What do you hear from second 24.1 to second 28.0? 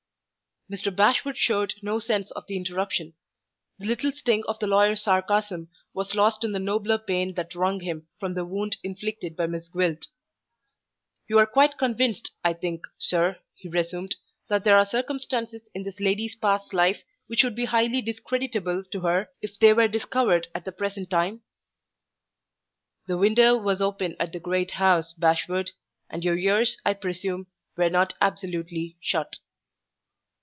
at the great house, Bashwood; and your ears, I presume, were